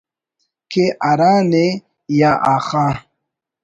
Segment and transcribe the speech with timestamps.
[0.71, 1.65] کہ ہرانے
[2.19, 2.85] یا آخا